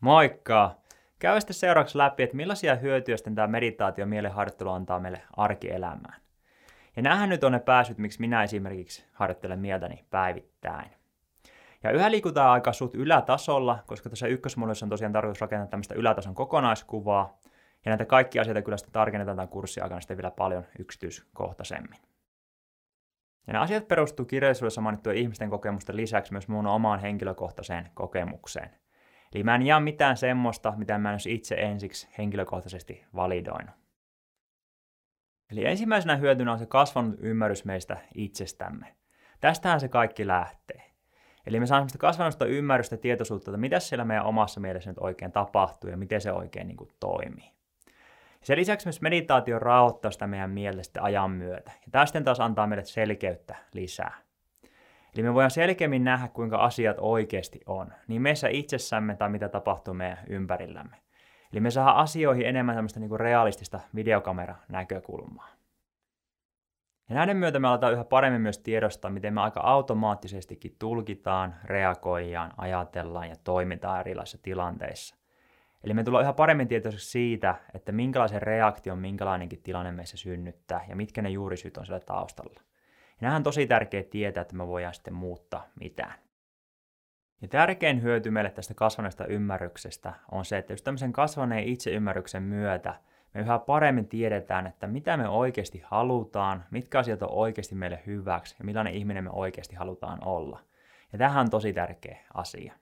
Moikka! 0.00 0.74
Käy 1.18 1.40
sitten 1.40 1.54
seuraavaksi 1.54 1.98
läpi, 1.98 2.22
että 2.22 2.36
millaisia 2.36 2.74
hyötyjä 2.74 3.16
sitten 3.16 3.34
tämä 3.34 3.46
meditaatio 3.46 4.06
mielenharjoittelu 4.06 4.70
antaa 4.70 5.00
meille 5.00 5.22
arkielämään. 5.36 6.20
Ja 6.96 7.02
näähän 7.02 7.28
nyt 7.28 7.44
on 7.44 7.52
ne 7.52 7.58
pääsyt, 7.60 7.98
miksi 7.98 8.20
minä 8.20 8.42
esimerkiksi 8.42 9.04
harjoittelen 9.12 9.58
mieltäni 9.58 10.04
päivittäin. 10.10 10.90
Ja 11.82 11.90
yhä 11.90 12.10
liikutaan 12.10 12.50
aika 12.50 12.72
suht 12.72 12.94
ylätasolla, 12.94 13.78
koska 13.86 14.10
tässä 14.10 14.26
ykkösmuodossa 14.26 14.86
on 14.86 14.90
tosiaan 14.90 15.12
tarkoitus 15.12 15.40
rakentaa 15.40 15.66
tämmöistä 15.66 15.94
ylätason 15.94 16.34
kokonaiskuvaa, 16.34 17.38
ja 17.84 17.90
näitä 17.90 18.04
kaikki 18.04 18.38
asioita 18.38 18.62
kyllä 18.62 18.76
sitten 18.76 18.92
tarkennetaan 18.92 19.36
tämän 19.36 19.48
kurssin 19.48 19.82
aikana 19.82 20.00
sitten 20.00 20.16
vielä 20.16 20.30
paljon 20.30 20.64
yksityiskohtaisemmin. 20.78 21.98
Ja 23.46 23.52
nämä 23.52 23.62
asiat 23.62 23.88
perustuu 23.88 24.26
kirjallisuudessa 24.26 24.80
mainittujen 24.80 25.18
ihmisten 25.18 25.50
kokemusten 25.50 25.96
lisäksi 25.96 26.32
myös 26.32 26.48
muun 26.48 26.66
omaan 26.66 27.00
henkilökohtaiseen 27.00 27.90
kokemukseen. 27.94 28.70
Eli 29.34 29.42
mä 29.42 29.54
en 29.54 29.62
jaa 29.62 29.80
mitään 29.80 30.16
semmoista, 30.16 30.72
mitä 30.76 30.98
mä 30.98 31.12
en 31.12 31.18
itse 31.28 31.54
ensiksi 31.54 32.08
henkilökohtaisesti 32.18 33.04
validoinut. 33.14 33.74
Eli 35.52 35.64
ensimmäisenä 35.64 36.16
hyötynä 36.16 36.52
on 36.52 36.58
se 36.58 36.66
kasvanut 36.66 37.16
ymmärrys 37.20 37.64
meistä 37.64 37.96
itsestämme. 38.14 38.94
Tästähän 39.40 39.80
se 39.80 39.88
kaikki 39.88 40.26
lähtee. 40.26 40.82
Eli 41.46 41.60
me 41.60 41.66
saamme 41.66 41.88
sitä 41.88 41.98
kasvanutta 41.98 42.46
ymmärrystä 42.46 42.94
ja 42.94 42.98
tietoisuutta, 42.98 43.50
että 43.50 43.60
mitä 43.60 43.80
siellä 43.80 44.04
meidän 44.04 44.24
omassa 44.24 44.60
mielessä 44.60 44.90
nyt 44.90 44.98
oikein 45.00 45.32
tapahtuu 45.32 45.90
ja 45.90 45.96
miten 45.96 46.20
se 46.20 46.32
oikein 46.32 46.68
niin 46.68 46.76
kuin, 46.76 46.90
toimii. 47.00 47.52
Sen 48.42 48.58
lisäksi 48.58 48.86
myös 48.86 49.00
meditaatio 49.00 49.58
rauhoittaa 49.58 50.10
sitä 50.10 50.26
meidän 50.26 50.50
mieltä 50.50 50.82
sitten 50.82 51.02
ajan 51.02 51.30
myötä. 51.30 51.70
Ja 51.74 51.90
tästä 51.90 52.20
taas 52.20 52.40
antaa 52.40 52.66
meille 52.66 52.84
selkeyttä 52.84 53.56
lisää. 53.72 54.27
Eli 55.14 55.22
me 55.22 55.34
voidaan 55.34 55.50
selkeämmin 55.50 56.04
nähdä, 56.04 56.28
kuinka 56.28 56.56
asiat 56.56 56.96
oikeasti 57.00 57.60
on, 57.66 57.92
niin 58.08 58.22
meissä 58.22 58.48
itsessämme 58.48 59.16
tai 59.16 59.28
mitä 59.28 59.48
tapahtuu 59.48 59.94
meidän 59.94 60.18
ympärillämme. 60.28 60.96
Eli 61.52 61.60
me 61.60 61.70
saadaan 61.70 61.96
asioihin 61.96 62.46
enemmän 62.46 62.74
tämmöistä 62.74 63.00
niin 63.00 63.20
realistista 63.20 63.80
videokamera-näkökulmaa. 63.94 65.48
Ja 67.08 67.14
näiden 67.14 67.36
myötä 67.36 67.58
me 67.58 67.68
aletaan 67.68 67.92
yhä 67.92 68.04
paremmin 68.04 68.40
myös 68.40 68.58
tiedostaa, 68.58 69.10
miten 69.10 69.34
me 69.34 69.40
aika 69.40 69.60
automaattisestikin 69.60 70.76
tulkitaan, 70.78 71.54
reagoidaan, 71.64 72.52
ajatellaan 72.56 73.28
ja 73.28 73.36
toimitaan 73.44 74.00
erilaisissa 74.00 74.38
tilanteissa. 74.42 75.16
Eli 75.84 75.94
me 75.94 76.04
tullaan 76.04 76.22
yhä 76.24 76.32
paremmin 76.32 76.68
tietoiseksi 76.68 77.10
siitä, 77.10 77.54
että 77.74 77.92
minkälaisen 77.92 78.42
reaktion 78.42 78.98
minkälainenkin 78.98 79.62
tilanne 79.62 79.92
meissä 79.92 80.16
synnyttää 80.16 80.84
ja 80.88 80.96
mitkä 80.96 81.22
ne 81.22 81.30
juurisyyt 81.30 81.76
on 81.76 81.86
siellä 81.86 82.00
taustalla. 82.00 82.60
Ja 83.20 83.24
nämähän 83.24 83.40
on 83.40 83.44
tosi 83.44 83.66
tärkeää 83.66 84.02
tietää, 84.02 84.40
että 84.40 84.56
me 84.56 84.66
voidaan 84.66 84.94
sitten 84.94 85.14
muuttaa 85.14 85.66
mitään. 85.80 86.14
Ja 87.42 87.48
tärkein 87.48 88.02
hyöty 88.02 88.30
meille 88.30 88.50
tästä 88.50 88.74
kasvaneesta 88.74 89.26
ymmärryksestä 89.26 90.14
on 90.32 90.44
se, 90.44 90.58
että 90.58 90.72
just 90.72 90.84
tämmöisen 90.84 91.12
kasvaneen 91.12 91.64
itseymmärryksen 91.64 92.42
myötä 92.42 92.94
me 93.34 93.40
yhä 93.40 93.58
paremmin 93.58 94.08
tiedetään, 94.08 94.66
että 94.66 94.86
mitä 94.86 95.16
me 95.16 95.28
oikeasti 95.28 95.82
halutaan, 95.84 96.64
mitkä 96.70 96.98
asiat 96.98 97.22
on 97.22 97.30
oikeasti 97.30 97.74
meille 97.74 98.02
hyväksi 98.06 98.56
ja 98.58 98.64
millainen 98.64 98.94
ihminen 98.94 99.24
me 99.24 99.30
oikeasti 99.30 99.76
halutaan 99.76 100.24
olla. 100.24 100.60
Ja 101.12 101.18
tähän 101.18 101.40
on 101.40 101.50
tosi 101.50 101.72
tärkeä 101.72 102.18
asia. 102.34 102.72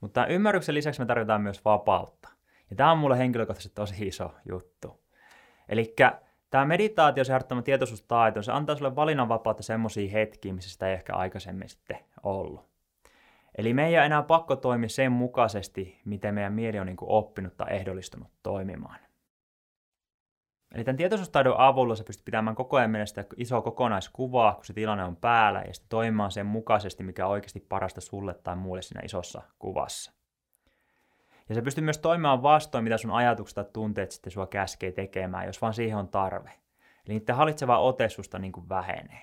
Mutta 0.00 0.26
ymmärryksen 0.26 0.74
lisäksi 0.74 1.00
me 1.00 1.06
tarvitaan 1.06 1.42
myös 1.42 1.64
vapautta. 1.64 2.28
Ja 2.70 2.76
tämä 2.76 2.92
on 2.92 2.98
mulle 2.98 3.18
henkilökohtaisesti 3.18 3.74
tosi 3.74 4.06
iso 4.06 4.34
juttu. 4.48 5.02
Eli 5.68 5.94
tämä 6.52 6.64
meditaatio, 6.64 7.24
se 7.24 7.32
harjoittama 7.32 7.62
tietoisuustaito, 7.62 8.42
se 8.42 8.52
antaa 8.52 8.76
sulle 8.76 8.96
valinnanvapautta 8.96 9.62
semmoisiin 9.62 10.10
hetkiin, 10.10 10.54
missä 10.54 10.70
sitä 10.70 10.88
ei 10.88 10.94
ehkä 10.94 11.14
aikaisemmin 11.14 11.68
sitten 11.68 11.98
ollut. 12.22 12.72
Eli 13.58 13.74
me 13.74 13.86
ei 13.86 13.96
ole 13.96 14.06
enää 14.06 14.22
pakko 14.22 14.56
toimia 14.56 14.88
sen 14.88 15.12
mukaisesti, 15.12 16.00
miten 16.04 16.34
meidän 16.34 16.52
mieli 16.52 16.78
on 16.78 16.86
niin 16.86 16.96
kuin 16.96 17.10
oppinut 17.10 17.56
tai 17.56 17.66
ehdollistunut 17.70 18.28
toimimaan. 18.42 18.98
Eli 20.74 20.84
tämän 20.84 20.96
tietoisuustaidon 20.96 21.58
avulla 21.58 21.94
sä 21.94 22.04
pystyt 22.04 22.24
pitämään 22.24 22.56
koko 22.56 22.76
ajan 22.76 22.90
mielessä 22.90 23.24
isoa 23.36 23.62
kokonaiskuvaa, 23.62 24.54
kun 24.54 24.64
se 24.64 24.72
tilanne 24.72 25.04
on 25.04 25.16
päällä, 25.16 25.62
ja 25.66 25.74
sitten 25.74 25.88
toimimaan 25.88 26.30
sen 26.30 26.46
mukaisesti, 26.46 27.02
mikä 27.02 27.26
on 27.26 27.32
oikeasti 27.32 27.60
parasta 27.60 28.00
sulle 28.00 28.34
tai 28.34 28.56
muulle 28.56 28.82
siinä 28.82 29.00
isossa 29.04 29.42
kuvassa. 29.58 30.21
Ja 31.48 31.54
se 31.54 31.62
pystyy 31.62 31.84
myös 31.84 31.98
toimimaan 31.98 32.42
vastoin, 32.42 32.84
mitä 32.84 32.98
sun 32.98 33.10
ajatukset 33.10 33.54
tai 33.54 33.64
tunteet 33.72 34.10
sitten 34.10 34.32
sua 34.32 34.46
käskee 34.46 34.92
tekemään, 34.92 35.46
jos 35.46 35.62
vaan 35.62 35.74
siihen 35.74 35.98
on 35.98 36.08
tarve. 36.08 36.50
Eli 37.06 37.18
niiden 37.18 37.36
hallitseva 37.36 37.78
ote 37.78 38.08
susta 38.08 38.38
niin 38.38 38.52
kuin 38.52 38.68
vähenee. 38.68 39.22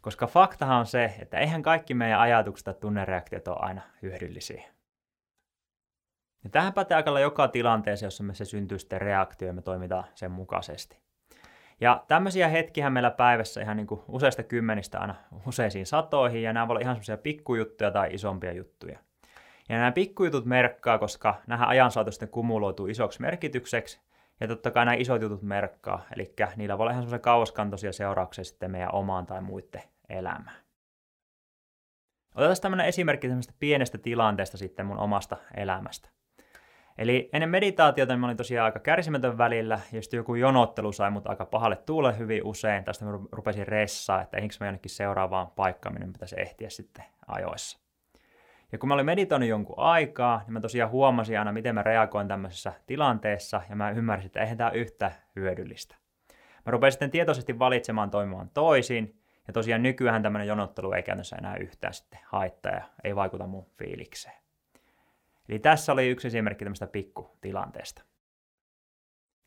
Koska 0.00 0.26
faktahan 0.26 0.78
on 0.78 0.86
se, 0.86 1.14
että 1.18 1.38
eihän 1.38 1.62
kaikki 1.62 1.94
meidän 1.94 2.20
ajatukset 2.20 2.64
tai 2.64 2.74
tunnereaktiot 2.74 3.48
ole 3.48 3.56
aina 3.60 3.80
hyödyllisiä. 4.02 4.62
Ja 6.44 6.50
tähän 6.50 6.72
pätee 6.72 6.96
aika 6.96 7.20
joka 7.20 7.48
tilanteessa, 7.48 8.06
jossa 8.06 8.24
me 8.24 8.34
se 8.34 8.44
syntyy 8.44 8.78
sitten 8.78 9.00
reaktio 9.00 9.48
ja 9.48 9.54
me 9.54 9.62
toimitaan 9.62 10.04
sen 10.14 10.30
mukaisesti. 10.30 10.98
Ja 11.80 12.04
tämmöisiä 12.08 12.48
hetkiä 12.48 12.90
meillä 12.90 13.10
päivässä 13.10 13.60
ihan 13.60 13.76
niin 13.76 13.86
kuin 13.86 14.00
useista 14.08 14.42
kymmenistä 14.42 15.00
aina 15.00 15.14
useisiin 15.46 15.86
satoihin, 15.86 16.42
ja 16.42 16.52
nämä 16.52 16.68
voi 16.68 16.72
olla 16.72 16.80
ihan 16.80 16.94
semmoisia 16.94 17.16
pikkujuttuja 17.16 17.90
tai 17.90 18.08
isompia 18.14 18.52
juttuja. 18.52 18.98
Ja 19.68 19.76
nämä 19.76 19.92
pikkujutut 19.92 20.44
merkkaa, 20.44 20.98
koska 20.98 21.34
nämä 21.46 21.66
ajan 21.66 21.90
sitten 22.10 22.28
kumuloituu 22.28 22.86
isoksi 22.86 23.20
merkitykseksi, 23.20 24.00
ja 24.40 24.48
totta 24.48 24.70
kai 24.70 24.84
nämä 24.84 24.94
isot 24.94 25.22
jutut 25.22 25.42
merkkaa, 25.42 26.04
eli 26.16 26.34
niillä 26.56 26.78
voi 26.78 26.82
olla 26.84 26.90
ihan 26.90 27.02
semmoisia 27.02 27.18
kauaskantoisia 27.18 27.92
seurauksia 27.92 28.44
sitten 28.44 28.70
meidän 28.70 28.94
omaan 28.94 29.26
tai 29.26 29.40
muiden 29.42 29.82
elämään. 30.08 30.56
Otetaan 32.34 32.56
tämmöinen 32.62 32.86
esimerkki 32.86 33.28
tämmöistä 33.28 33.54
pienestä 33.58 33.98
tilanteesta 33.98 34.56
sitten 34.56 34.86
mun 34.86 34.98
omasta 34.98 35.36
elämästä. 35.56 36.08
Eli 36.98 37.30
ennen 37.32 37.50
meditaatiota 37.50 38.16
mä 38.16 38.26
olin 38.26 38.36
tosiaan 38.36 38.64
aika 38.64 38.78
kärsimätön 38.78 39.38
välillä, 39.38 39.80
sitten 40.00 40.18
joku 40.18 40.34
jonottelu 40.34 40.92
sai 40.92 41.10
mut 41.10 41.26
aika 41.26 41.46
pahalle 41.46 41.76
tuule 41.76 42.18
hyvin 42.18 42.44
usein. 42.44 42.84
Tästä 42.84 43.04
mä 43.04 43.18
rupesin 43.32 43.68
ressaa, 43.68 44.22
että 44.22 44.36
eikö 44.36 44.54
mä 44.60 44.66
jonnekin 44.66 44.90
seuraavaan 44.90 45.50
paikkaan, 45.50 45.94
minne 45.94 46.12
pitäisi 46.12 46.40
ehtiä 46.40 46.70
sitten 46.70 47.04
ajoissa. 47.26 47.83
Ja 48.74 48.78
kun 48.78 48.88
mä 48.88 48.94
olin 48.94 49.06
meditoinut 49.06 49.48
jonkun 49.48 49.78
aikaa, 49.78 50.42
niin 50.44 50.52
mä 50.52 50.60
tosiaan 50.60 50.90
huomasin 50.90 51.38
aina, 51.38 51.52
miten 51.52 51.74
mä 51.74 51.82
reagoin 51.82 52.28
tämmöisessä 52.28 52.72
tilanteessa, 52.86 53.62
ja 53.70 53.76
mä 53.76 53.90
ymmärsin, 53.90 54.26
että 54.26 54.40
eihän 54.40 54.56
tämä 54.56 54.70
yhtä 54.70 55.12
hyödyllistä. 55.36 55.96
Mä 56.66 56.70
rupesin 56.70 56.92
sitten 56.92 57.10
tietoisesti 57.10 57.58
valitsemaan 57.58 58.10
toimimaan 58.10 58.50
toisin, 58.54 59.20
ja 59.46 59.52
tosiaan 59.52 59.82
nykyään 59.82 60.22
tämmöinen 60.22 60.48
jonottelu 60.48 60.92
ei 60.92 61.02
käytännössä 61.02 61.36
enää 61.36 61.56
yhtään 61.56 61.94
sitten 61.94 62.20
haittaa 62.24 62.72
ja 62.72 62.82
ei 63.04 63.16
vaikuta 63.16 63.46
mun 63.46 63.66
fiilikseen. 63.78 64.36
Eli 65.48 65.58
tässä 65.58 65.92
oli 65.92 66.08
yksi 66.08 66.28
esimerkki 66.28 66.64
tämmöistä 66.64 66.86
pikkutilanteesta. 66.86 68.02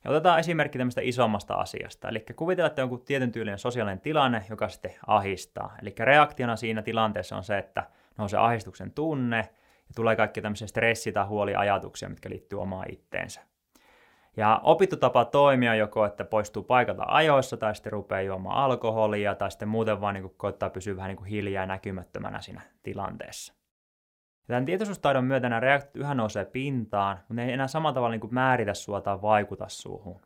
Ja 0.03 0.11
otetaan 0.11 0.39
esimerkki 0.39 0.77
tämmöistä 0.77 1.01
isommasta 1.03 1.53
asiasta. 1.53 2.09
Eli 2.09 2.25
kuvitellaan, 2.35 2.71
että 2.71 2.81
jonkun 2.81 3.05
tietyn 3.05 3.31
tyylinen 3.31 3.59
sosiaalinen 3.59 4.01
tilanne, 4.01 4.45
joka 4.49 4.69
sitten 4.69 4.93
ahistaa. 5.07 5.75
Eli 5.81 5.95
reaktiona 5.99 6.55
siinä 6.55 6.81
tilanteessa 6.81 7.37
on 7.37 7.43
se, 7.43 7.57
että 7.57 7.83
nousee 8.17 8.39
ahistuksen 8.39 8.91
tunne 8.91 9.38
ja 9.88 9.94
tulee 9.95 10.16
kaikki 10.16 10.41
tämmöisiä 10.41 10.67
stressi- 10.67 11.11
tai 11.11 11.25
huoliajatuksia, 11.25 12.09
mitkä 12.09 12.29
liittyy 12.29 12.61
omaan 12.61 12.85
itteensä. 12.91 13.41
Ja 14.38 14.61
opittu 14.63 14.97
tapa 14.97 15.25
toimia 15.25 15.75
joko, 15.75 16.05
että 16.05 16.25
poistuu 16.25 16.63
paikalta 16.63 17.03
ajoissa 17.07 17.57
tai 17.57 17.75
sitten 17.75 17.91
rupeaa 17.91 18.22
juomaan 18.22 18.57
alkoholia 18.57 19.35
tai 19.35 19.51
sitten 19.51 19.67
muuten 19.67 20.01
vaan 20.01 20.13
niin 20.13 20.33
koittaa 20.38 20.69
pysyä 20.69 20.95
vähän 20.95 21.09
niin 21.09 21.17
kuin 21.17 21.28
hiljaa 21.28 21.63
ja 21.63 21.67
näkymättömänä 21.67 22.41
siinä 22.41 22.61
tilanteessa. 22.83 23.53
Ja 24.47 24.53
tämän 24.53 24.66
tietoisuustaidon 24.66 25.23
myötä 25.23 25.49
nämä 25.49 25.59
reaktiot 25.59 25.95
yhä 25.95 26.13
nousee 26.13 26.45
pintaan, 26.45 27.17
mutta 27.17 27.34
ne 27.34 27.45
ei 27.45 27.53
enää 27.53 27.67
samalla 27.67 27.94
tavalla 27.94 28.11
niin 28.11 28.22
kuin 28.22 28.34
määritä 28.34 28.73
sua 28.73 29.01
tai 29.01 29.22
vaikuta 29.22 29.66
suuhun. 29.67 30.22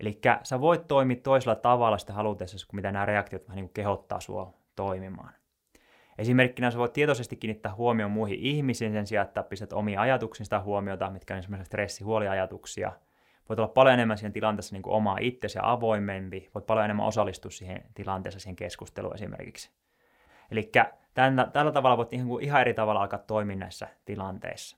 Eli 0.00 0.20
sä 0.42 0.60
voit 0.60 0.86
toimia 0.88 1.16
toisella 1.22 1.54
tavalla 1.54 1.98
sitä 1.98 2.12
halutessa, 2.12 2.66
mitä 2.72 2.92
nämä 2.92 3.06
reaktiot 3.06 3.48
vähän 3.48 3.56
niin 3.56 3.66
kuin 3.66 3.74
kehottaa 3.74 4.20
sua 4.20 4.54
toimimaan. 4.76 5.39
Esimerkkinä 6.20 6.70
sä 6.70 6.78
voit 6.78 6.92
tietoisesti 6.92 7.36
kiinnittää 7.36 7.74
huomioon 7.74 8.10
muihin 8.10 8.38
ihmisiin 8.38 8.92
sen 8.92 9.06
sijaan, 9.06 9.26
että 9.26 9.42
pistät 9.42 9.72
omia 9.72 10.00
ajatuksista 10.00 10.60
huomiota, 10.60 11.10
mitkä 11.10 11.34
on 11.34 11.38
esimerkiksi 11.38 11.66
stressi- 11.66 12.04
huoliajatuksia. 12.04 12.92
Voit 13.48 13.58
olla 13.58 13.68
paljon 13.68 13.94
enemmän 13.94 14.18
siinä 14.18 14.32
tilanteessa 14.32 14.74
niin 14.74 14.82
kuin 14.82 14.94
omaa 14.94 15.16
itsesi 15.20 15.58
ja 15.58 15.70
avoimempi. 15.70 16.50
Voit 16.54 16.66
paljon 16.66 16.84
enemmän 16.84 17.06
osallistua 17.06 17.50
siihen 17.50 17.84
tilanteessa, 17.94 18.40
siihen 18.40 18.56
keskusteluun 18.56 19.14
esimerkiksi. 19.14 19.70
Eli 20.50 20.70
tällä, 21.14 21.72
tavalla 21.72 21.96
voit 21.96 22.12
ihan, 22.12 22.28
ihan 22.40 22.60
eri 22.60 22.74
tavalla 22.74 23.00
alkaa 23.00 23.18
toimia 23.18 23.56
näissä 23.56 23.88
tilanteissa. 24.04 24.76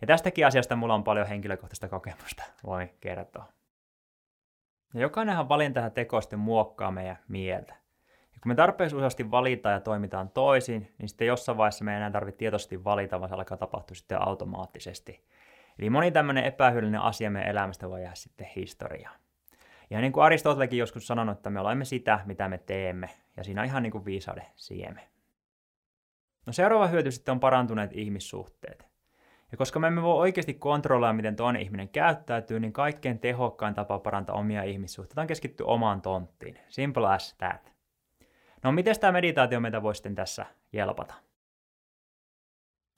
Ja 0.00 0.06
tästäkin 0.06 0.46
asiasta 0.46 0.76
mulla 0.76 0.94
on 0.94 1.04
paljon 1.04 1.26
henkilökohtaista 1.26 1.88
kokemusta, 1.88 2.44
voi 2.66 2.90
kertoa. 3.00 3.46
Ja 4.94 5.00
jokainenhan 5.00 5.48
valinta 5.48 5.80
ja 5.80 5.90
teko 5.90 6.20
sitten 6.20 6.38
muokkaa 6.38 6.90
meidän 6.90 7.18
mieltä. 7.28 7.81
Kun 8.42 8.50
me 8.50 8.54
tarpeeksi 8.54 8.96
useasti 8.96 9.30
valitaan 9.30 9.72
ja 9.72 9.80
toimitaan 9.80 10.30
toisin, 10.30 10.94
niin 10.98 11.08
sitten 11.08 11.26
jossain 11.26 11.58
vaiheessa 11.58 11.84
me 11.84 11.92
ei 11.92 11.96
enää 11.96 12.10
tarvitse 12.10 12.38
tietoisesti 12.38 12.84
valita, 12.84 13.20
vaan 13.20 13.28
se 13.28 13.34
alkaa 13.34 13.56
tapahtua 13.56 13.94
sitten 13.94 14.22
automaattisesti. 14.22 15.24
Eli 15.78 15.90
moni 15.90 16.10
tämmöinen 16.10 16.44
epähyödyllinen 16.44 17.00
asia 17.00 17.30
meidän 17.30 17.50
elämästä 17.50 17.88
voi 17.88 18.02
jäädä 18.02 18.14
sitten 18.14 18.48
historiaan. 18.56 19.16
Ja 19.90 20.00
niin 20.00 20.12
kuin 20.12 20.24
Aristotelekin 20.24 20.78
joskus 20.78 21.06
sanonut, 21.06 21.36
että 21.36 21.50
me 21.50 21.60
olemme 21.60 21.84
sitä, 21.84 22.20
mitä 22.24 22.48
me 22.48 22.58
teemme, 22.58 23.10
ja 23.36 23.44
siinä 23.44 23.60
on 23.60 23.66
ihan 23.66 23.82
niin 23.82 23.90
kuin 23.90 24.04
viisauden 24.04 24.46
sieme. 24.56 25.08
No 26.46 26.52
seuraava 26.52 26.86
hyöty 26.86 27.10
sitten 27.10 27.32
on 27.32 27.40
parantuneet 27.40 27.90
ihmissuhteet. 27.92 28.86
Ja 29.52 29.58
koska 29.58 29.78
me 29.78 29.86
emme 29.86 30.02
voi 30.02 30.18
oikeasti 30.18 30.54
kontrolloida, 30.54 31.12
miten 31.12 31.36
toinen 31.36 31.62
ihminen 31.62 31.88
käyttäytyy, 31.88 32.60
niin 32.60 32.72
kaikkein 32.72 33.18
tehokkain 33.18 33.74
tapa 33.74 33.98
parantaa 33.98 34.36
omia 34.36 34.62
ihmissuhteita 34.62 35.20
on 35.20 35.26
keskittyä 35.26 35.66
omaan 35.66 36.02
tonttiin. 36.02 36.58
Simple 36.68 37.14
as 37.14 37.34
that. 37.38 37.71
No 38.64 38.72
miten 38.72 39.00
tämä 39.00 39.12
meditaatio 39.12 39.60
meitä 39.60 39.82
voi 39.82 39.94
sitten 39.94 40.14
tässä 40.14 40.46
jelpata? 40.72 41.14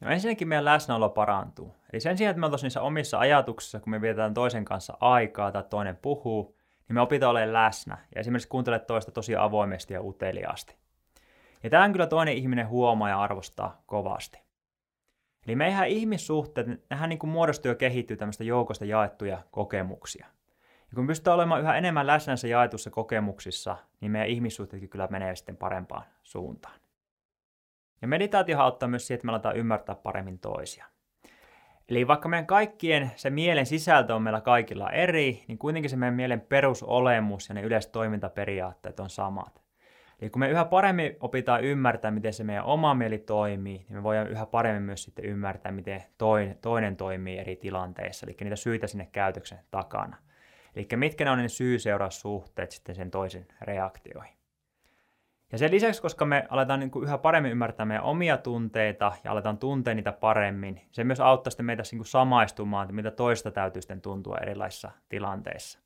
No 0.00 0.10
ensinnäkin 0.10 0.48
meidän 0.48 0.64
läsnäolo 0.64 1.08
parantuu. 1.08 1.74
Eli 1.92 2.00
sen 2.00 2.18
sijaan, 2.18 2.30
että 2.30 2.40
me 2.40 2.46
oltaisiin 2.46 2.66
niissä 2.66 2.82
omissa 2.82 3.18
ajatuksissa, 3.18 3.80
kun 3.80 3.90
me 3.90 4.00
vietetään 4.00 4.34
toisen 4.34 4.64
kanssa 4.64 4.96
aikaa 5.00 5.52
tai 5.52 5.62
toinen 5.70 5.96
puhuu, 5.96 6.56
niin 6.88 6.94
me 6.94 7.00
opitaan 7.00 7.30
olemaan 7.30 7.52
läsnä 7.52 7.98
ja 8.14 8.20
esimerkiksi 8.20 8.48
kuuntele 8.48 8.78
toista 8.78 9.12
tosi 9.12 9.36
avoimesti 9.36 9.94
ja 9.94 10.02
uteliaasti. 10.02 10.76
Ja 11.62 11.70
tämän 11.70 11.92
kyllä 11.92 12.06
toinen 12.06 12.34
ihminen 12.34 12.68
huomaa 12.68 13.08
ja 13.08 13.20
arvostaa 13.20 13.82
kovasti. 13.86 14.38
Eli 15.46 15.56
meihän 15.56 15.88
ihmissuhteet, 15.88 16.66
nehän 16.90 17.08
niin 17.08 17.18
kuin 17.18 17.30
muodostuu 17.30 17.68
ja 17.68 17.74
kehittyy 17.74 18.16
tämmöistä 18.16 18.44
joukosta 18.44 18.84
jaettuja 18.84 19.42
kokemuksia. 19.50 20.26
Ja 20.94 20.96
kun 20.96 21.06
pystytään 21.06 21.34
olemaan 21.34 21.60
yhä 21.60 21.76
enemmän 21.76 22.06
läsnä 22.06 22.30
näissä 22.30 22.48
jaetussa 22.48 22.90
kokemuksissa, 22.90 23.76
niin 24.00 24.12
meidän 24.12 24.28
ihmissuhteetkin 24.28 24.88
kyllä 24.88 25.08
menee 25.10 25.36
sitten 25.36 25.56
parempaan 25.56 26.04
suuntaan. 26.22 26.74
Ja 28.02 28.08
meditaatio 28.08 28.58
auttaa 28.58 28.88
myös 28.88 29.06
siihen, 29.06 29.16
että 29.16 29.26
me 29.26 29.32
aletaan 29.32 29.56
ymmärtää 29.56 29.94
paremmin 29.94 30.38
toisia. 30.38 30.86
Eli 31.88 32.06
vaikka 32.06 32.28
meidän 32.28 32.46
kaikkien 32.46 33.10
se 33.16 33.30
mielen 33.30 33.66
sisältö 33.66 34.14
on 34.14 34.22
meillä 34.22 34.40
kaikilla 34.40 34.90
eri, 34.90 35.44
niin 35.48 35.58
kuitenkin 35.58 35.90
se 35.90 35.96
meidän 35.96 36.14
mielen 36.14 36.40
perusolemus 36.40 37.48
ja 37.48 37.54
ne 37.54 37.62
yleiset 37.62 37.92
toimintaperiaatteet 37.92 39.00
on 39.00 39.10
samat. 39.10 39.62
Eli 40.20 40.30
kun 40.30 40.40
me 40.40 40.48
yhä 40.48 40.64
paremmin 40.64 41.16
opitaan 41.20 41.64
ymmärtää, 41.64 42.10
miten 42.10 42.32
se 42.32 42.44
meidän 42.44 42.64
oma 42.64 42.94
mieli 42.94 43.18
toimii, 43.18 43.78
niin 43.78 43.96
me 43.96 44.02
voidaan 44.02 44.30
yhä 44.30 44.46
paremmin 44.46 44.82
myös 44.82 45.02
sitten 45.02 45.24
ymmärtää, 45.24 45.72
miten 45.72 46.02
toinen 46.60 46.96
toimii 46.96 47.38
eri 47.38 47.56
tilanteissa, 47.56 48.26
eli 48.26 48.36
niitä 48.40 48.56
syitä 48.56 48.86
sinne 48.86 49.08
käytöksen 49.12 49.58
takana. 49.70 50.16
Eli 50.76 50.88
mitkä 50.96 51.24
ne 51.24 51.30
on 51.30 51.38
ne 51.38 51.48
syy-seuraussuhteet 51.48 52.70
sitten 52.70 52.94
sen 52.94 53.10
toisen 53.10 53.46
reaktioihin. 53.60 54.36
Ja 55.52 55.58
sen 55.58 55.70
lisäksi, 55.70 56.02
koska 56.02 56.24
me 56.24 56.46
aletaan 56.50 56.80
niin 56.80 56.90
kuin 56.90 57.04
yhä 57.04 57.18
paremmin 57.18 57.52
ymmärtää 57.52 57.86
meidän 57.86 58.04
omia 58.04 58.36
tunteita 58.36 59.12
ja 59.24 59.32
aletaan 59.32 59.58
tuntea 59.58 59.94
niitä 59.94 60.12
paremmin, 60.12 60.80
se 60.92 61.04
myös 61.04 61.20
auttaa 61.20 61.50
sitten 61.50 61.66
meitä 61.66 61.82
niin 61.90 61.98
kuin 61.98 62.06
samaistumaan, 62.06 62.84
että 62.84 62.94
mitä 62.94 63.10
toista 63.10 63.50
täytyy 63.50 63.82
sitten 63.82 64.00
tuntua 64.00 64.38
erilaisissa 64.38 64.90
tilanteissa. 65.08 65.78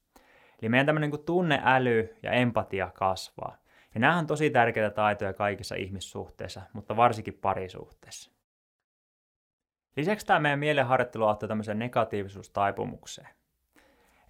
Eli 0.63 0.69
meidän 0.69 0.87
tämmöinen 0.87 1.11
niin 1.11 1.25
tunneäly 1.25 2.17
ja 2.23 2.33
empatia 2.33 2.91
kasvaa. 2.95 3.57
Ja 3.95 4.01
nämä 4.01 4.19
on 4.19 4.27
tosi 4.27 4.51
tärkeitä 4.51 4.91
taitoja 4.91 5.33
kaikissa 5.33 5.75
ihmissuhteissa, 5.75 6.63
mutta 6.73 6.97
varsinkin 6.97 7.35
parisuhteessa. 7.35 8.31
Lisäksi 9.97 10.27
tämä 10.27 10.41
meidän 10.41 10.59
mielenharjoittelu 10.59 11.25
auttaa 11.25 11.49
tämmöiseen 11.49 11.79
negatiivisuustaipumukseen. 11.79 13.38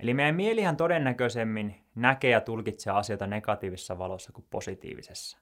Eli 0.01 0.15
meidän 0.15 0.35
mielihän 0.35 0.77
todennäköisemmin 0.77 1.85
näkee 1.95 2.31
ja 2.31 2.41
tulkitsee 2.41 2.93
asioita 2.93 3.27
negatiivisessa 3.27 3.99
valossa 3.99 4.33
kuin 4.33 4.47
positiivisessa. 4.51 5.39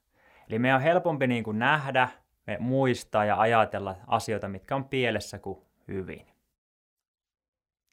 Eli 0.49 0.59
meidän 0.59 0.75
on 0.75 0.81
helpompi 0.81 1.27
niin 1.27 1.43
kuin 1.43 1.59
nähdä, 1.59 2.09
me 2.47 2.57
muistaa 2.59 3.25
ja 3.25 3.39
ajatella 3.39 3.95
asioita, 4.07 4.47
mitkä 4.47 4.75
on 4.75 4.85
pielessä 4.85 5.39
kuin 5.39 5.59
hyvin. 5.87 6.27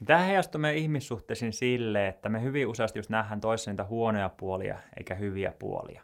Tämä 0.05 0.19
heijastuu 0.19 0.61
meidän 0.61 0.79
ihmissuhteisiin 0.79 1.53
sille, 1.53 2.09
että 2.09 2.29
me 2.29 2.43
hyvin 2.43 2.67
useasti 2.67 2.99
just 2.99 3.11
nähdään 3.11 3.41
toisessa 3.41 3.71
niitä 3.71 3.85
huonoja 3.85 4.29
puolia 4.29 4.79
eikä 4.97 5.15
hyviä 5.15 5.53
puolia. 5.59 6.03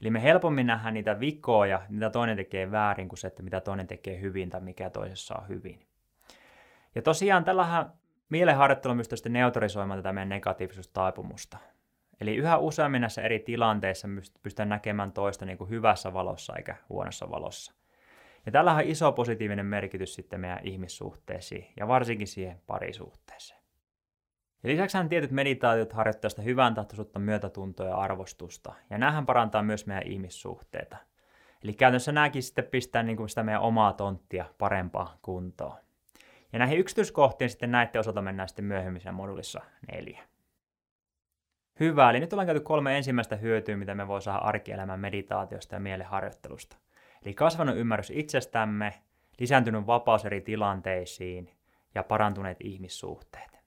Eli 0.00 0.10
me 0.10 0.22
helpommin 0.22 0.66
nähdään 0.66 0.94
niitä 0.94 1.20
vikoja, 1.20 1.82
mitä 1.88 2.10
toinen 2.10 2.36
tekee 2.36 2.70
väärin, 2.70 3.08
kuin 3.08 3.18
se, 3.18 3.26
että 3.26 3.42
mitä 3.42 3.60
toinen 3.60 3.86
tekee 3.86 4.20
hyvin 4.20 4.50
tai 4.50 4.60
mikä 4.60 4.90
toisessa 4.90 5.34
on 5.34 5.48
hyvin. 5.48 5.86
Ja 6.94 7.02
tosiaan 7.02 7.44
tällähän 7.44 7.92
mielenharjoittelu 8.28 8.94
myös 8.94 9.08
sitten 9.10 9.32
neutralisoimaan 9.32 9.98
tätä 9.98 10.12
meidän 10.12 10.28
negatiivisuustaipumusta. 10.28 11.58
Eli 12.20 12.36
yhä 12.36 12.58
useammin 12.58 13.00
näissä 13.00 13.22
eri 13.22 13.38
tilanteissa 13.38 14.08
pystytään 14.42 14.68
näkemään 14.68 15.12
toista 15.12 15.44
niin 15.44 15.58
kuin 15.58 15.70
hyvässä 15.70 16.12
valossa 16.12 16.56
eikä 16.56 16.76
huonossa 16.88 17.30
valossa. 17.30 17.72
Ja 18.46 18.52
tällä 18.52 18.74
on 18.74 18.80
iso 18.80 19.12
positiivinen 19.12 19.66
merkitys 19.66 20.14
sitten 20.14 20.40
meidän 20.40 20.60
ihmissuhteisiin 20.62 21.66
ja 21.76 21.88
varsinkin 21.88 22.26
siihen 22.26 22.60
parisuhteeseen. 22.66 23.60
Ja 24.62 24.70
lisäksi 24.70 24.98
tietyt 25.08 25.30
meditaatiot 25.30 25.92
harjoittaa 25.92 26.30
sitä 26.30 26.42
hyvän 26.42 26.74
tahtoisuutta, 26.74 27.18
myötätuntoa 27.18 27.86
ja 27.88 27.96
arvostusta. 27.96 28.72
Ja 28.90 28.98
näähän 28.98 29.26
parantaa 29.26 29.62
myös 29.62 29.86
meidän 29.86 30.06
ihmissuhteita. 30.06 30.96
Eli 31.64 31.72
käytännössä 31.72 32.12
nämäkin 32.12 32.42
sitten 32.42 32.64
pistää 32.64 33.02
niin 33.02 33.16
kuin 33.16 33.28
sitä 33.28 33.42
meidän 33.42 33.62
omaa 33.62 33.92
tonttia 33.92 34.44
parempaan 34.58 35.18
kuntoon. 35.22 35.76
Ja 36.52 36.58
näihin 36.58 36.78
yksityiskohtiin 36.78 37.50
sitten 37.50 37.70
näiden 37.70 38.00
osalta 38.00 38.22
mennään 38.22 38.48
sitten 38.48 38.64
myöhemmin 38.64 39.00
siinä 39.00 39.12
modulissa 39.12 39.60
neljä. 39.92 40.22
Hyvä, 41.80 42.10
eli 42.10 42.20
nyt 42.20 42.32
ollaan 42.32 42.46
käyty 42.46 42.60
kolme 42.60 42.96
ensimmäistä 42.96 43.36
hyötyä, 43.36 43.76
mitä 43.76 43.94
me 43.94 44.08
voi 44.08 44.22
saada 44.22 44.38
arkielämän 44.38 45.00
meditaatiosta 45.00 45.74
ja 45.74 45.80
mielenharjoittelusta. 45.80 46.76
Eli 47.24 47.34
kasvanut 47.34 47.76
ymmärrys 47.76 48.10
itsestämme, 48.10 48.94
lisääntynyt 49.38 49.86
vapaus 49.86 50.24
eri 50.24 50.40
tilanteisiin 50.40 51.50
ja 51.94 52.02
parantuneet 52.02 52.56
ihmissuhteet. 52.60 53.58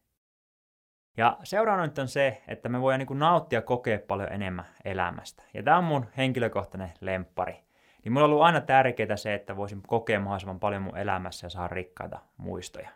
Ja 1.18 1.38
seuraava 1.44 1.86
nyt 1.86 2.00
on 2.00 2.08
se, 2.08 2.42
että 2.48 2.70
me 2.70 2.82
voidaan 2.82 3.08
niin 3.08 3.20
nauttia 3.20 3.62
kokea 3.62 4.00
paljon 4.08 4.32
enemmän 4.32 4.66
elämästä. 4.86 5.44
Ja 5.54 5.64
tämä 5.64 5.78
on 5.78 5.84
mun 5.84 6.06
henkilökohtainen 6.18 6.94
lemppari 7.02 7.64
niin 8.04 8.14
mulla 8.14 8.26
on 8.26 8.32
ollut 8.32 8.46
aina 8.46 8.62
tärkeää 8.62 9.16
se, 9.16 9.34
että 9.34 9.58
voisin 9.58 9.82
kokea 9.82 10.20
mahdollisimman 10.20 10.60
paljon 10.60 10.82
mun 10.82 10.98
elämässä 10.98 11.46
ja 11.46 11.50
saada 11.50 11.68
rikkaita 11.68 12.20
muistoja. 12.38 12.90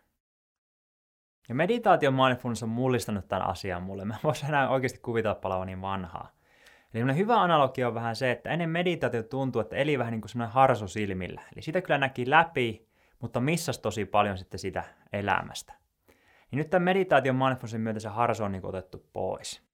Ja 1.50 1.56
meditaation 1.56 2.13
mindfulness 2.13 2.63
on 2.63 2.69
mullistanut 2.69 3.28
tämän 3.28 3.48
asian 3.48 3.84
mulle. 3.84 4.06
Mä 4.06 4.16
voisin 4.24 4.50
enää 4.50 4.69
oikeasti 4.69 5.00
kuvitella 5.00 5.66
niin 5.66 5.81
vanhaa. 5.81 6.36
Eli 6.94 7.16
hyvä 7.16 7.42
analogia 7.42 7.88
on 7.88 7.94
vähän 7.94 8.16
se, 8.16 8.31
että 8.31 8.50
ennen 8.50 8.69
meditaatio 8.69 9.24
tuntuu, 9.24 9.62
että 9.62 9.75
eli 9.75 10.00
vähän 10.00 10.12
niin 10.12 10.22
kuin 10.22 10.30
semmoinen 10.30 10.54
harso 10.54 10.88
silmillä. 10.88 11.42
Eli 11.54 11.62
sitä 11.62 11.81
kyllä 11.81 11.98
näki 11.98 12.30
läpi, 12.30 12.88
mutta 13.19 13.40
missas 13.40 13.80
tosi 13.80 14.06
paljon 14.06 14.38
sitten 14.38 14.60
sitä 14.60 14.84
elämästä. 15.13 15.74
Niin 16.51 16.58
nyt 16.58 16.69
tämän 16.69 16.84
meditaation 16.84 17.36
mindfulnessin 17.36 17.81
myötä 17.81 18.00
se 18.00 18.10
harso 18.10 18.46
on 18.46 18.51
niin 18.51 18.66
otettu 18.66 19.10
pois. 19.13 19.66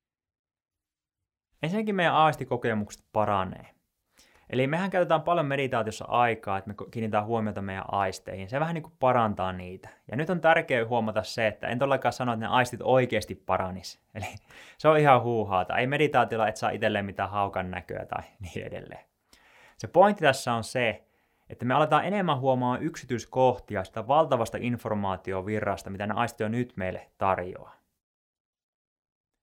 Ensinnäkin 1.63 1.95
meidän 1.95 2.15
aistikokemukset 2.15 3.05
paranee. 3.13 3.80
Eli 4.51 4.67
mehän 4.67 4.89
käytetään 4.89 5.21
paljon 5.21 5.45
meditaatiossa 5.45 6.05
aikaa, 6.05 6.57
että 6.57 6.67
me 6.67 6.75
kiinnitetään 6.91 7.25
huomiota 7.25 7.61
meidän 7.61 7.83
aisteihin. 7.87 8.49
Se 8.49 8.59
vähän 8.59 8.73
niin 8.73 8.83
kuin 8.83 8.93
parantaa 8.99 9.53
niitä. 9.53 9.89
Ja 10.11 10.17
nyt 10.17 10.29
on 10.29 10.41
tärkeää 10.41 10.85
huomata 10.85 11.23
se, 11.23 11.47
että 11.47 11.67
en 11.67 11.79
todellakaan 11.79 12.13
sano, 12.13 12.33
että 12.33 12.45
ne 12.45 12.51
aistit 12.51 12.79
oikeasti 12.83 13.35
paranis. 13.35 14.01
Eli 14.15 14.25
se 14.77 14.87
on 14.87 14.97
ihan 14.97 15.21
huuhaata. 15.21 15.77
Ei 15.77 15.87
meditaatiolla 15.87 16.47
et 16.47 16.57
saa 16.57 16.69
itselleen 16.69 17.05
mitään 17.05 17.29
haukan 17.29 17.71
näköä 17.71 18.05
tai 18.05 18.23
niin 18.39 18.67
edelleen. 18.67 19.05
Se 19.77 19.87
pointti 19.87 20.21
tässä 20.21 20.53
on 20.53 20.63
se, 20.63 21.03
että 21.49 21.65
me 21.65 21.73
aletaan 21.73 22.05
enemmän 22.05 22.39
huomaamaan 22.39 22.83
yksityiskohtia 22.83 23.83
sitä 23.83 24.07
valtavasta 24.07 24.57
informaatiovirrasta, 24.61 25.89
mitä 25.89 26.07
ne 26.07 26.13
aistit 26.13 26.45
on 26.45 26.51
nyt 26.51 26.73
meille 26.75 27.07
tarjoaa. 27.17 27.80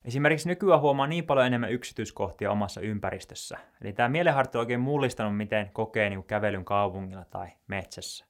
Esimerkiksi 0.05 0.49
nykyään 0.49 0.81
huomaa 0.81 1.07
niin 1.07 1.27
paljon 1.27 1.47
enemmän 1.47 1.73
yksityiskohtia 1.73 2.51
omassa 2.51 2.81
ympäristössä. 2.81 3.59
Eli 3.83 3.93
tämä 3.93 4.09
mielenharjoittelu 4.09 4.61
on 4.61 4.63
oikein 4.63 4.81
mullistanut, 4.81 5.37
miten 5.37 5.71
kokee 5.73 6.11
niin 6.11 6.25
kävelyn 6.25 6.65
kaupungilla 6.65 7.25
tai 7.25 7.49
metsässä. 7.67 8.27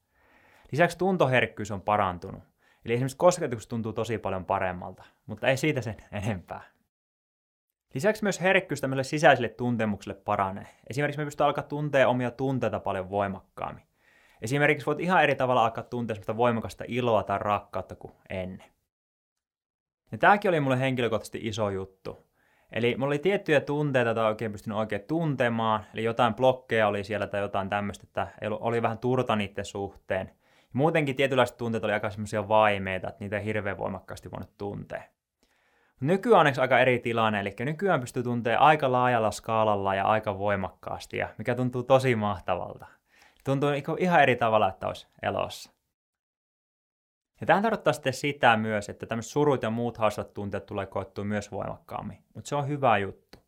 Lisäksi 0.73 0.99
tuntoherkkyys 0.99 1.71
on 1.71 1.81
parantunut. 1.81 2.43
Eli 2.85 2.95
esimerkiksi 2.95 3.17
kosketus 3.17 3.67
tuntuu 3.67 3.93
tosi 3.93 4.19
paljon 4.19 4.45
paremmalta, 4.45 5.05
mutta 5.27 5.49
ei 5.49 5.57
siitä 5.57 5.81
sen 5.81 5.97
enempää. 6.13 6.61
Lisäksi 7.95 8.23
myös 8.23 8.41
herkkyys 8.41 8.81
tämmöiselle 8.81 9.05
sisäiselle 9.05 9.49
tuntemukselle 9.49 10.21
paranee. 10.25 10.67
Esimerkiksi 10.91 11.19
me 11.21 11.25
pystytään 11.25 11.47
alkaa 11.47 11.65
tuntea 11.65 12.09
omia 12.09 12.31
tunteita 12.31 12.81
paljon 12.81 13.11
voimakkaammin. 13.11 13.85
Esimerkiksi 14.43 14.87
voit 14.87 15.01
ihan 15.01 15.23
eri 15.23 15.35
tavalla 15.35 15.65
alkaa 15.65 15.85
tuntea 15.85 16.15
semmoista 16.15 16.37
voimakasta 16.37 16.85
iloa 16.89 17.23
tai 17.23 17.39
rakkautta 17.39 17.95
kuin 17.97 18.15
ennen. 18.29 18.78
Ja 20.13 20.19
tämäkin 20.19 20.49
oli 20.49 20.61
mulle 20.61 20.79
henkilökohtaisesti 20.79 21.41
iso 21.43 21.71
juttu. 21.71 22.29
Eli 22.73 22.97
mulla 22.97 23.07
oli 23.07 23.19
tiettyjä 23.19 23.61
tunteita, 23.61 24.09
joita 24.09 24.27
oikein 24.27 24.53
pystynyt 24.53 24.79
oikein 24.79 25.03
tuntemaan, 25.09 25.85
eli 25.95 26.05
jotain 26.05 26.35
blokkeja 26.35 26.89
oli 26.89 27.05
siellä 27.05 27.27
tai 27.27 27.41
jotain 27.41 27.69
tämmöistä, 27.69 28.05
että 28.05 28.29
oli 28.61 28.83
vähän 28.83 28.99
turta 28.99 29.37
niiden 29.37 29.65
suhteen. 29.65 30.27
Ja 30.61 30.73
muutenkin 30.73 31.17
tietynlaiset 31.17 31.57
tunteet 31.57 31.85
oli 31.85 31.93
aika 31.93 32.11
semmoisia 32.11 32.49
vaimeita, 32.49 33.09
että 33.09 33.25
niitä 33.25 33.39
ei 33.39 33.45
hirveän 33.45 33.79
voimakkaasti 33.79 34.31
voinut 34.31 34.59
tuntea. 34.59 35.03
Nykyään 36.01 36.39
onneksi 36.39 36.61
aika 36.61 36.79
eri 36.79 36.99
tilanne, 36.99 37.41
eli 37.41 37.55
nykyään 37.61 38.01
pystyy 38.01 38.23
tuntemaan 38.23 38.63
aika 38.63 38.93
laajalla 38.93 39.31
skaalalla 39.31 39.95
ja 39.95 40.05
aika 40.05 40.39
voimakkaasti, 40.39 41.17
ja 41.17 41.29
mikä 41.39 41.55
tuntuu 41.55 41.83
tosi 41.83 42.17
mahtavalta. 42.17 42.87
Tuntuu 43.45 43.71
ihan 43.99 44.23
eri 44.23 44.37
tavalla, 44.37 44.69
että 44.69 44.87
olisi 44.87 45.07
elossa. 45.23 45.78
Ja 47.41 47.47
tähän 47.47 47.63
tarkoittaa 47.63 47.93
sitten 47.93 48.13
sitä 48.13 48.57
myös, 48.57 48.89
että 48.89 49.07
tämmöiset 49.07 49.33
surut 49.33 49.63
ja 49.63 49.71
muut 49.71 49.99
haastavat 49.99 50.35
tunteet 50.35 50.67
tulee 50.67 50.87
koettua 50.87 51.25
myös 51.25 51.53
voimakkaammin. 51.53 52.19
Mutta 52.35 52.49
se 52.49 52.57
on 52.57 52.69
hyvä 52.69 52.99
juttu. 52.99 53.39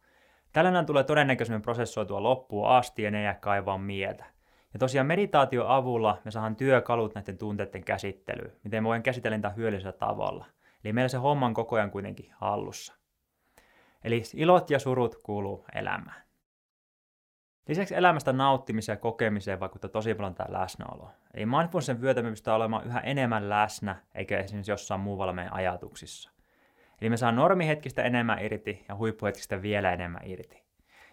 Tällainen 0.53 0.87
tulee 0.87 1.05
todennäköisemmin 1.05 1.63
prosessoitua 1.63 2.23
loppuun 2.23 2.69
asti 2.69 3.03
ja 3.03 3.11
ne 3.11 3.23
jää 3.23 3.35
kaivaa 3.35 3.79
mieltä. 3.79 4.25
Ja 4.73 4.79
tosiaan 4.79 5.07
meditaatio 5.07 5.69
avulla 5.69 6.19
me 6.25 6.31
saadaan 6.31 6.57
työkalut 6.57 7.15
näiden 7.15 7.39
tunteiden 7.39 7.85
käsittelyyn, 7.85 8.53
miten 8.65 8.83
me 8.83 8.87
voidaan 8.87 9.03
käsitellä 9.03 9.37
niitä 9.37 9.51
hyödyllisellä 9.51 9.93
tavalla. 9.93 10.47
Eli 10.85 10.93
meillä 10.93 11.09
se 11.09 11.17
homma 11.17 11.47
on 11.47 11.55
koko 11.55 11.77
ajan 11.77 11.91
kuitenkin 11.91 12.33
hallussa. 12.35 12.95
Eli 14.05 14.23
ilot 14.35 14.71
ja 14.71 14.79
surut 14.79 15.17
kuuluu 15.23 15.67
elämään. 15.75 16.23
Lisäksi 17.71 17.95
elämästä 17.95 18.33
nauttimiseen 18.33 18.97
ja 18.97 19.01
kokemiseen 19.01 19.61
vaikuttaa 19.61 19.91
tosi 19.91 20.15
paljon 20.15 20.35
tämä 20.35 20.61
läsnäolo. 20.61 21.11
Eli 21.35 21.47
mindfulnessin 21.47 22.01
vyötä 22.01 22.23
me 22.23 22.31
pystytään 22.31 22.57
olemaan 22.57 22.87
yhä 22.87 23.01
enemmän 23.01 23.49
läsnä, 23.49 23.97
eikä 24.15 24.39
esimerkiksi 24.39 24.73
jossain 24.73 25.01
muualla 25.01 25.33
meidän 25.33 25.53
ajatuksissa. 25.53 26.31
Eli 27.01 27.11
me 27.11 27.17
saa 27.17 27.33
normihetkistä 27.33 28.03
enemmän 28.03 28.45
irti 28.45 28.85
ja 28.89 28.97
huippuhetkistä 28.97 29.63
vielä 29.63 29.93
enemmän 29.93 30.23
irti. 30.25 30.63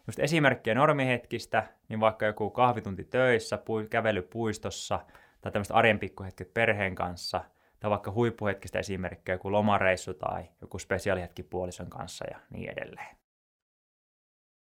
Just 0.07 0.19
esimerkkiä 0.19 0.75
normihetkistä, 0.75 1.63
niin 1.89 1.99
vaikka 1.99 2.25
joku 2.25 2.49
kahvitunti 2.49 3.03
töissä, 3.03 3.59
kävely 3.89 4.21
puistossa 4.21 4.99
tai 5.41 5.51
tämmöiset 5.51 5.75
arjen 5.75 5.99
pikkuhetket 5.99 6.53
perheen 6.53 6.95
kanssa, 6.95 7.41
tai 7.79 7.91
vaikka 7.91 8.11
huippuhetkistä 8.11 8.79
esimerkkejä, 8.79 9.33
joku 9.33 9.51
lomareissu 9.51 10.13
tai 10.13 10.43
joku 10.61 10.79
spesiaalihetki 10.79 11.43
puolison 11.43 11.89
kanssa 11.89 12.25
ja 12.31 12.39
niin 12.49 12.71
edelleen. 12.71 13.16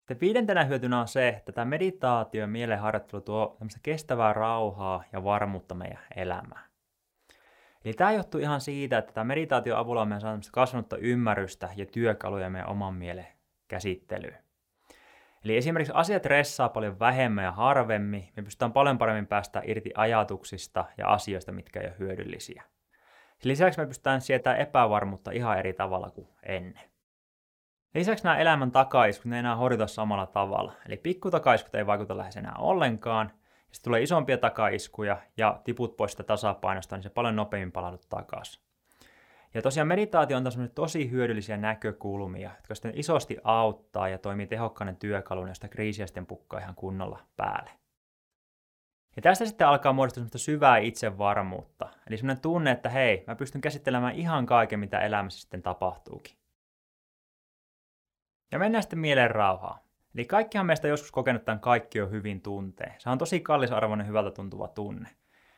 Sitten 0.06 0.20
viidentenä 0.20 0.64
hyötynä 0.64 1.00
on 1.00 1.08
se, 1.08 1.28
että 1.28 1.52
tämä 1.52 1.64
meditaatio 1.64 2.40
ja 2.40 2.46
mielenharjoittelu 2.46 3.20
tuo 3.20 3.56
kestävää 3.82 4.32
rauhaa 4.32 5.04
ja 5.12 5.24
varmuutta 5.24 5.74
meidän 5.74 5.98
elämään. 6.16 6.64
Eli 7.84 7.94
tämä 7.94 8.12
johtuu 8.12 8.40
ihan 8.40 8.60
siitä, 8.60 8.98
että 8.98 9.12
tämä 9.12 9.24
meditaatio 9.24 9.76
avulla 9.76 10.04
me 10.04 10.20
saa 10.20 10.38
kasvanutta 10.52 10.96
ymmärrystä 10.96 11.68
ja 11.76 11.86
työkaluja 11.86 12.50
meidän 12.50 12.68
oman 12.68 12.94
mielen 12.94 13.26
käsittelyyn. 13.68 14.38
Eli 15.44 15.56
esimerkiksi 15.56 15.92
asiat 15.96 16.26
ressaa 16.26 16.68
paljon 16.68 16.98
vähemmän 16.98 17.44
ja 17.44 17.52
harvemmin, 17.52 18.28
me 18.36 18.42
pystytään 18.42 18.72
paljon 18.72 18.98
paremmin 18.98 19.26
päästä 19.26 19.62
irti 19.64 19.90
ajatuksista 19.94 20.84
ja 20.98 21.08
asioista, 21.08 21.52
mitkä 21.52 21.80
ei 21.80 21.86
ole 21.86 21.98
hyödyllisiä. 21.98 22.62
Lisäksi 23.42 23.80
me 23.80 23.86
pystytään 23.86 24.20
sietämään 24.20 24.60
epävarmuutta 24.60 25.30
ihan 25.30 25.58
eri 25.58 25.72
tavalla 25.72 26.10
kuin 26.10 26.28
ennen. 26.42 26.95
Lisäksi 27.96 28.24
nämä 28.24 28.38
elämän 28.38 28.72
takaiskut, 28.72 29.32
ei 29.32 29.38
enää 29.38 29.56
horjuta 29.56 29.86
samalla 29.86 30.26
tavalla. 30.26 30.72
Eli 30.86 30.96
pikkutakaiskut 30.96 31.74
ei 31.74 31.86
vaikuta 31.86 32.16
lähes 32.16 32.36
enää 32.36 32.54
ollenkaan. 32.58 33.32
Ja 33.36 33.74
sitten 33.74 33.84
tulee 33.84 34.02
isompia 34.02 34.38
takaiskuja 34.38 35.16
ja 35.36 35.60
tiput 35.64 35.96
pois 35.96 36.10
sitä 36.10 36.22
tasapainosta, 36.22 36.96
niin 36.96 37.02
se 37.02 37.10
paljon 37.10 37.36
nopeammin 37.36 37.72
palaudut 37.72 38.06
takaisin. 38.08 38.62
Ja 39.54 39.62
tosiaan 39.62 39.88
meditaatio 39.88 40.36
on 40.36 40.44
tosi 40.74 41.10
hyödyllisiä 41.10 41.56
näkökulmia, 41.56 42.50
jotka 42.56 42.74
sitten 42.74 42.98
isosti 42.98 43.36
auttaa 43.44 44.08
ja 44.08 44.18
toimii 44.18 44.46
tehokkaana 44.46 44.92
työkaluna, 44.92 45.50
josta 45.50 45.68
kriisiä 45.68 46.06
sitten 46.06 46.26
pukkaa 46.26 46.60
ihan 46.60 46.74
kunnolla 46.74 47.18
päälle. 47.36 47.70
Ja 49.16 49.22
tästä 49.22 49.46
sitten 49.46 49.68
alkaa 49.68 49.92
muodostua 49.92 50.20
semmoista 50.20 50.38
syvää 50.38 50.78
itsevarmuutta. 50.78 51.88
Eli 52.06 52.16
semmoinen 52.16 52.42
tunne, 52.42 52.70
että 52.70 52.88
hei, 52.88 53.24
mä 53.26 53.36
pystyn 53.36 53.60
käsittelemään 53.60 54.14
ihan 54.14 54.46
kaiken, 54.46 54.80
mitä 54.80 54.98
elämässä 54.98 55.40
sitten 55.40 55.62
tapahtuukin. 55.62 56.36
Ja 58.56 58.60
mennään 58.60 58.82
sitten 58.82 58.98
mielen 58.98 59.30
rauhaan. 59.30 59.80
Eli 60.14 60.24
kaikkihan 60.24 60.66
meistä 60.66 60.88
joskus 60.88 61.12
kokenut 61.12 61.44
tämän 61.44 61.60
kaikki 61.60 62.00
on 62.00 62.10
hyvin 62.10 62.40
tunteen. 62.40 62.94
Se 62.98 63.10
on 63.10 63.18
tosi 63.18 63.40
kallisarvoinen 63.40 64.06
hyvältä 64.06 64.30
tuntuva 64.30 64.68
tunne. 64.68 65.08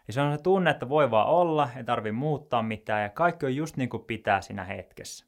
Ja 0.06 0.12
se 0.12 0.20
on 0.20 0.36
se 0.36 0.42
tunne, 0.42 0.70
että 0.70 0.88
voi 0.88 1.10
vaan 1.10 1.28
olla, 1.28 1.68
ei 1.76 1.84
tarvi 1.84 2.12
muuttaa 2.12 2.62
mitään 2.62 3.02
ja 3.02 3.08
kaikki 3.08 3.46
on 3.46 3.56
just 3.56 3.76
niin 3.76 3.88
kuin 3.88 4.04
pitää 4.04 4.40
siinä 4.40 4.64
hetkessä. 4.64 5.26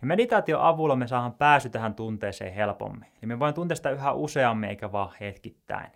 Ja 0.00 0.06
meditaation 0.06 0.62
avulla 0.62 0.96
me 0.96 1.06
saadaan 1.06 1.34
pääsy 1.34 1.70
tähän 1.70 1.94
tunteeseen 1.94 2.54
helpommin. 2.54 3.08
Eli 3.22 3.26
me 3.26 3.38
voin 3.38 3.54
tuntea 3.54 3.76
sitä 3.76 3.90
yhä 3.90 4.12
useammin 4.12 4.70
eikä 4.70 4.92
vaan 4.92 5.14
hetkittäin. 5.20 5.92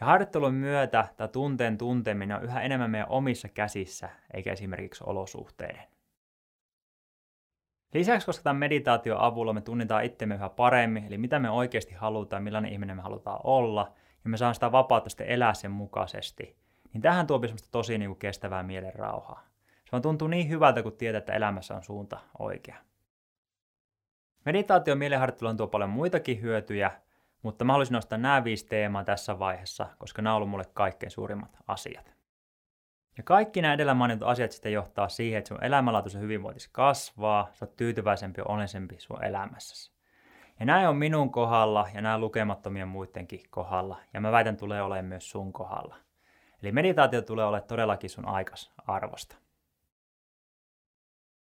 Ja 0.00 0.06
harjoittelun 0.06 0.54
myötä 0.54 1.08
tämä 1.16 1.28
tunteen 1.28 1.78
tunteminen 1.78 2.36
on 2.36 2.44
yhä 2.44 2.62
enemmän 2.62 2.90
meidän 2.90 3.08
omissa 3.10 3.48
käsissä, 3.48 4.08
eikä 4.34 4.52
esimerkiksi 4.52 5.04
olosuhteiden. 5.06 5.97
Lisäksi, 7.94 8.26
koska 8.26 8.42
tämän 8.42 8.56
meditaation 8.56 9.20
avulla 9.20 9.52
me 9.52 9.60
tunnetaan 9.60 10.04
itsemme 10.04 10.34
yhä 10.34 10.48
paremmin, 10.48 11.04
eli 11.04 11.18
mitä 11.18 11.38
me 11.38 11.50
oikeasti 11.50 11.94
halutaan, 11.94 12.42
millainen 12.42 12.72
ihminen 12.72 12.96
me 12.96 13.02
halutaan 13.02 13.40
olla, 13.44 13.92
ja 14.24 14.30
me 14.30 14.36
saamme 14.36 14.54
sitä 14.54 14.72
vapautta 14.72 15.10
sitten 15.10 15.26
elää 15.26 15.54
sen 15.54 15.70
mukaisesti, 15.70 16.56
niin 16.92 17.02
tähän 17.02 17.26
tuo 17.26 17.40
semmoista 17.40 17.68
tosi 17.70 17.98
niin 17.98 18.08
kuin 18.08 18.18
kestävää 18.18 18.62
mielen 18.62 18.94
rauhaa. 18.94 19.48
Se 19.84 19.92
vaan 19.92 20.02
tuntuu 20.02 20.28
niin 20.28 20.48
hyvältä, 20.48 20.82
kun 20.82 20.92
tietää, 20.92 21.18
että 21.18 21.32
elämässä 21.32 21.76
on 21.76 21.82
suunta 21.82 22.20
oikea. 22.38 22.76
Meditaatio 24.44 24.96
mielenharjoittelu 24.96 25.48
on 25.48 25.56
tuo 25.56 25.66
paljon 25.66 25.90
muitakin 25.90 26.42
hyötyjä, 26.42 26.90
mutta 27.42 27.64
mä 27.64 27.72
haluaisin 27.72 27.94
nostaa 27.94 28.18
nämä 28.18 28.44
viisi 28.44 28.66
teemaa 28.66 29.04
tässä 29.04 29.38
vaiheessa, 29.38 29.86
koska 29.98 30.22
nämä 30.22 30.32
on 30.32 30.36
ollut 30.36 30.50
mulle 30.50 30.64
kaikkein 30.74 31.10
suurimmat 31.10 31.56
asiat. 31.66 32.17
Ja 33.18 33.24
kaikki 33.24 33.62
nämä 33.62 33.74
edellä 33.74 33.94
mainitut 33.94 34.28
asiat 34.28 34.52
sitten 34.52 34.72
johtaa 34.72 35.08
siihen, 35.08 35.38
että 35.38 35.48
sun 35.48 35.64
elämänlaatu 35.64 36.08
ja 36.14 36.20
hyvinvointi 36.20 36.68
kasvaa, 36.72 37.48
sä 37.52 37.64
oot 37.64 37.76
tyytyväisempi 37.76 38.40
ja 38.40 38.44
onnellisempi 38.44 38.96
sun 38.98 39.24
elämässäsi. 39.24 39.92
Ja 40.60 40.66
näin 40.66 40.88
on 40.88 40.96
minun 40.96 41.30
kohdalla 41.30 41.88
ja 41.94 42.00
nämä 42.00 42.18
lukemattomien 42.18 42.88
muidenkin 42.88 43.40
kohdalla. 43.50 43.96
Ja 44.14 44.20
mä 44.20 44.32
väitän 44.32 44.56
tulee 44.56 44.82
olemaan 44.82 45.04
myös 45.04 45.30
sun 45.30 45.52
kohdalla. 45.52 45.94
Eli 46.62 46.72
meditaatio 46.72 47.22
tulee 47.22 47.44
olemaan 47.44 47.68
todellakin 47.68 48.10
sun 48.10 48.28
aikas 48.28 48.72
arvosta. 48.86 49.36